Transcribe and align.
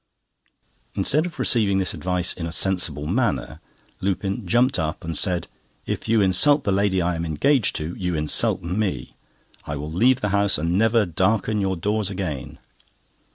Instead 0.95 1.27
of 1.27 1.37
receiving 1.37 1.77
this 1.77 1.93
advice 1.93 2.33
in 2.33 2.47
a 2.47 2.51
sensible 2.51 3.05
manner, 3.05 3.59
Lupin 4.01 4.47
jumped 4.47 4.79
up 4.79 5.03
and 5.03 5.15
said: 5.15 5.47
"If 5.85 6.07
you 6.09 6.21
insult 6.21 6.63
the 6.63 6.71
lady 6.71 7.03
I 7.03 7.15
am 7.15 7.23
engaged 7.23 7.75
to, 7.75 7.93
you 7.95 8.15
insult 8.15 8.63
me. 8.63 9.15
I 9.67 9.75
will 9.75 9.91
leave 9.91 10.21
the 10.21 10.29
house 10.29 10.57
and 10.57 10.75
never 10.75 11.05
darken 11.05 11.61
your 11.61 11.75
doors 11.77 12.09
again." 12.09 12.57